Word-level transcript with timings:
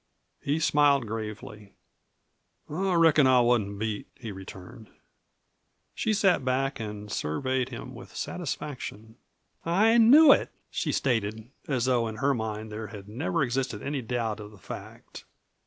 He 0.41 0.57
smiled 0.59 1.05
gravely. 1.05 1.73
"I 2.67 2.95
reckon 2.95 3.27
I 3.27 3.39
wasn't 3.41 3.77
beat," 3.77 4.07
he 4.15 4.31
returned. 4.31 4.89
She 5.93 6.11
sat 6.11 6.43
back 6.43 6.79
and 6.79 7.11
surveyed 7.11 7.69
him 7.69 7.93
with 7.93 8.15
satisfaction. 8.15 9.17
"I 9.63 9.99
knew 9.99 10.31
it," 10.31 10.49
she 10.71 10.91
stated, 10.91 11.51
as 11.67 11.85
though 11.85 12.07
in 12.07 12.15
her 12.15 12.33
mind 12.33 12.71
there 12.71 12.87
had 12.87 13.07
never 13.07 13.43
existed 13.43 13.83
any 13.83 14.01
doubt 14.01 14.39
of 14.39 14.49
the 14.49 14.57
fact. 14.57 15.25